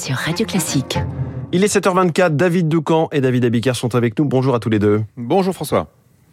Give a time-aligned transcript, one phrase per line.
[0.00, 0.98] sur Radio Classique.
[1.52, 4.24] Il est 7h24, David Doucan et David Abiker sont avec nous.
[4.24, 5.02] Bonjour à tous les deux.
[5.16, 5.88] Bonjour François.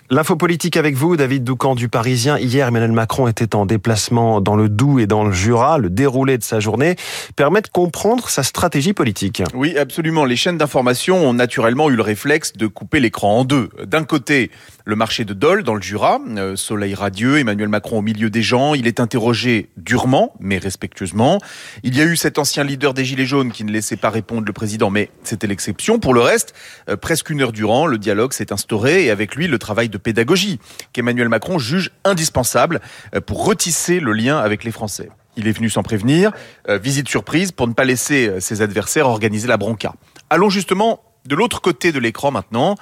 [0.09, 2.37] L'info politique avec vous, David Doucan du Parisien.
[2.37, 5.77] Hier, Emmanuel Macron était en déplacement dans le Doubs et dans le Jura.
[5.77, 6.95] Le déroulé de sa journée
[7.35, 9.43] permet de comprendre sa stratégie politique.
[9.53, 10.23] Oui, absolument.
[10.23, 13.67] Les chaînes d'information ont naturellement eu le réflexe de couper l'écran en deux.
[13.85, 14.49] D'un côté,
[14.85, 18.41] le marché de Dole dans le Jura, euh, soleil radieux, Emmanuel Macron au milieu des
[18.41, 18.75] gens.
[18.75, 21.41] Il est interrogé durement, mais respectueusement.
[21.83, 24.47] Il y a eu cet ancien leader des Gilets jaunes qui ne laissait pas répondre
[24.47, 25.99] le président, mais c'était l'exception.
[25.99, 26.55] Pour le reste,
[26.87, 29.96] euh, presque une heure durant, le dialogue s'est instauré et avec lui le travail de
[29.97, 30.59] pédagogie
[30.93, 32.81] qu'Emmanuel Macron juge indispensable
[33.15, 35.09] euh, pour retisser le lien avec les Français.
[35.35, 36.31] Il est venu sans prévenir,
[36.67, 39.93] euh, visite surprise pour ne pas laisser euh, ses adversaires organiser la bronca.
[40.29, 42.75] Allons justement de l'autre côté de l'écran maintenant,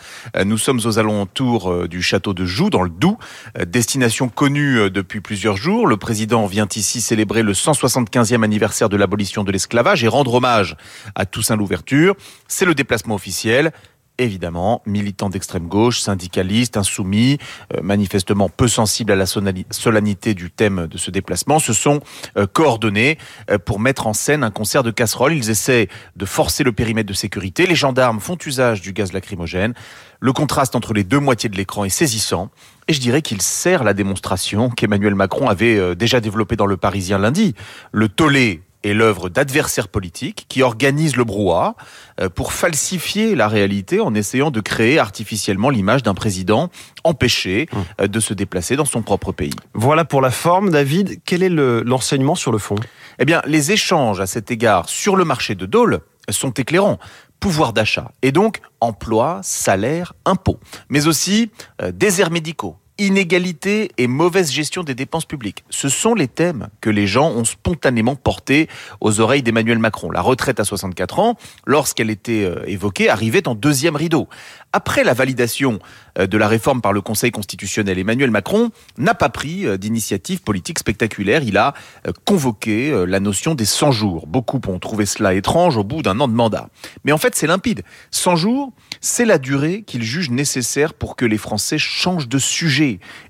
[0.46, 3.18] nous sommes aux alentours du château de Joux, dans le Doubs,
[3.66, 5.88] destination connue depuis plusieurs jours.
[5.88, 10.78] Le président vient ici célébrer le 175e anniversaire de l'abolition de l'esclavage et rendre hommage
[11.16, 12.14] à Toussaint Louverture.
[12.48, 13.72] C'est le déplacement officiel
[14.18, 17.38] évidemment, militants d'extrême gauche, syndicalistes, insoumis,
[17.76, 22.02] euh, manifestement peu sensibles à la solennité du thème de ce déplacement, se sont
[22.38, 23.18] euh, coordonnés
[23.50, 25.34] euh, pour mettre en scène un concert de casseroles.
[25.34, 27.68] Ils essaient de forcer le périmètre de sécurité.
[27.68, 29.74] Les gendarmes font usage du gaz lacrymogène.
[30.20, 32.50] Le contraste entre les deux moitiés de l'écran est saisissant.
[32.88, 37.18] Et je dirais qu'il sert la démonstration qu'Emmanuel Macron avait déjà développée dans le Parisien
[37.18, 37.56] lundi.
[37.92, 41.76] Le tollé est l'œuvre d'adversaires politiques qui organisent le brouhaha
[42.22, 46.70] euh, pour falsifier la réalité en essayant de créer artificiellement l'image d'un président
[47.04, 47.78] empêché mmh.
[48.02, 49.56] euh, de se déplacer dans son propre pays.
[49.74, 51.20] Voilà pour la forme, David.
[51.26, 52.76] Quel est l'enseignement sur le fond?
[53.20, 56.00] Eh bien, les échanges à cet égard sur le marché de Dole
[56.30, 57.00] sont éclairants
[57.40, 64.52] pouvoir d'achat et donc emploi, salaire, impôts, mais aussi euh, déserts médicaux, inégalité et mauvaise
[64.52, 65.64] gestion des dépenses publiques.
[65.70, 68.70] Ce sont les thèmes que les gens ont spontanément portés
[69.02, 70.12] aux oreilles d'Emmanuel Macron.
[70.12, 74.30] La retraite à 64 ans, lorsqu'elle était euh, évoquée, arrivait en deuxième rideau.
[74.72, 75.80] Après la validation
[76.18, 80.42] euh, de la réforme par le Conseil constitutionnel, Emmanuel Macron n'a pas pris euh, d'initiative
[80.42, 81.44] politique spectaculaire.
[81.44, 81.74] Il a
[82.24, 84.28] convoqué la notion des 100 jours.
[84.28, 86.70] Beaucoup ont trouvé cela étrange au bout d'un an de mandat.
[87.04, 87.84] Mais en fait, c'est limpide.
[88.12, 92.85] 100 jours, c'est la durée qu'il juge nécessaire pour que les Français changent de sujet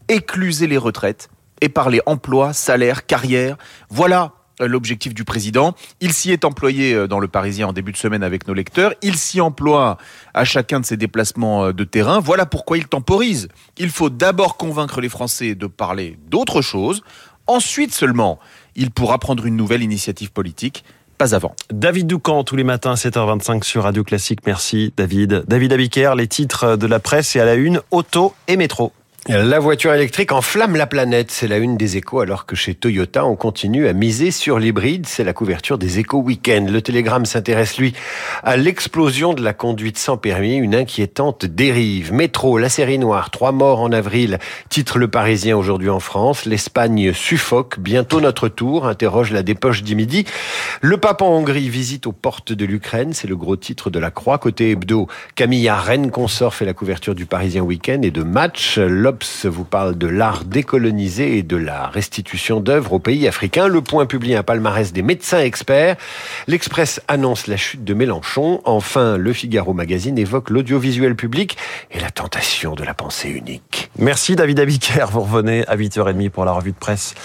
[0.08, 1.30] écluser les retraites
[1.62, 3.58] et parler emploi, salaire, carrière.
[3.90, 5.76] Voilà euh, l'objectif du président.
[6.00, 8.94] Il s'y est employé euh, dans le Parisien en début de semaine avec nos lecteurs.
[9.02, 9.98] Il s'y emploie
[10.34, 12.20] à chacun de ses déplacements euh, de terrain.
[12.20, 13.50] Voilà pourquoi il temporise.
[13.78, 17.02] Il faut d'abord convaincre les Français de parler d'autre chose.
[17.48, 18.40] Ensuite seulement,
[18.76, 20.84] il pourra prendre une nouvelle initiative politique
[21.18, 21.56] pas avant.
[21.72, 24.40] David Doucan, tous les matins, 7h25 sur Radio Classique.
[24.46, 25.46] Merci, David.
[25.48, 28.92] David Abiker, les titres de la presse et à la une, auto et métro.
[29.28, 33.26] La voiture électrique enflamme la planète, c'est la une des échos, alors que chez Toyota,
[33.26, 36.68] on continue à miser sur l'hybride, c'est la couverture des échos week-end.
[36.70, 37.96] Le télégramme s'intéresse, lui,
[38.44, 42.14] à l'explosion de la conduite sans permis, une inquiétante dérive.
[42.14, 44.38] Métro, la série noire, trois morts en avril,
[44.70, 46.46] titre le Parisien aujourd'hui en France.
[46.46, 50.26] L'Espagne suffoque, bientôt notre tour, interroge la dépêche du midi.
[50.82, 54.12] Le pape en Hongrie visite aux portes de l'Ukraine, c'est le gros titre de la
[54.12, 54.38] Croix.
[54.38, 58.78] Côté hebdo, Camilla Rennes Consort fait la couverture du Parisien week-end et de match
[59.48, 63.68] vous parle de l'art décolonisé et de la restitution d'œuvres aux pays africains.
[63.68, 65.96] Le Point publie un palmarès des médecins experts.
[66.48, 68.62] L'Express annonce la chute de Mélenchon.
[68.66, 71.58] Enfin, le Figaro Magazine évoque l'audiovisuel public
[71.92, 73.85] et la tentation de la pensée unique.
[73.98, 75.06] Merci David Abiker.
[75.10, 77.16] Vous revenez à 8h30 pour la revue de presse.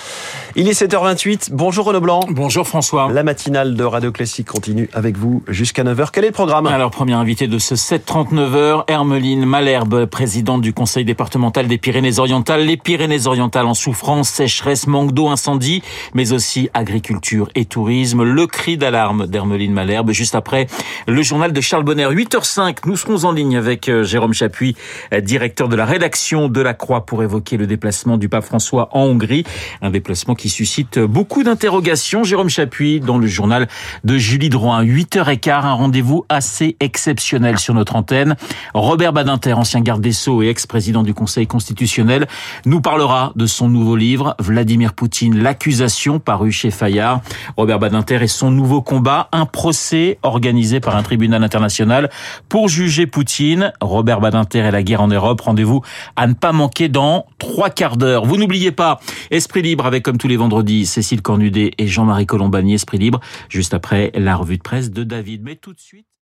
[0.54, 1.48] Il est 7h28.
[1.50, 2.20] Bonjour Renaud Blanc.
[2.28, 3.10] Bonjour François.
[3.12, 6.10] La matinale de Radio Classique continue avec vous jusqu'à 9h.
[6.12, 11.04] Quel est le programme Alors, premier invité de ce 7h39, Hermeline Malherbe, présidente du conseil
[11.04, 12.64] départemental des Pyrénées-Orientales.
[12.64, 15.82] Les Pyrénées-Orientales en souffrance, sécheresse, manque d'eau, incendie,
[16.14, 18.22] mais aussi agriculture et tourisme.
[18.22, 20.12] Le cri d'alarme d'Hermeline Malherbe.
[20.12, 20.68] Juste après
[21.08, 22.76] le journal de Charles Bonner, 8h05.
[22.86, 24.76] Nous serons en ligne avec euh, Jérôme Chapuis,
[25.12, 28.88] euh, directeur de la rédaction de la Croix pour évoquer le déplacement du pape François
[28.92, 29.44] en Hongrie.
[29.82, 32.24] Un déplacement qui suscite beaucoup d'interrogations.
[32.24, 33.68] Jérôme Chapuis dans le journal
[34.04, 34.84] de Julie Drouin.
[34.84, 38.36] 8h15, un rendez-vous assez exceptionnel sur notre antenne.
[38.74, 42.26] Robert Badinter, ancien garde des Sceaux et ex-président du Conseil constitutionnel,
[42.66, 47.20] nous parlera de son nouveau livre, Vladimir Poutine, l'accusation, paru chez Fayard.
[47.56, 52.10] Robert Badinter et son nouveau combat, un procès organisé par un tribunal international
[52.48, 53.72] pour juger Poutine.
[53.80, 55.40] Robert Badinter et la guerre en Europe.
[55.40, 55.82] Rendez-vous
[56.16, 58.24] à ne pas manquer dans trois quarts d'heure.
[58.24, 58.98] Vous n'oubliez pas,
[59.30, 63.72] Esprit Libre avec comme tous les vendredis Cécile Cornudet et Jean-Marie Colombani, Esprit Libre, juste
[63.72, 65.42] après la revue de presse de David.
[65.44, 66.10] Mais tout de suite...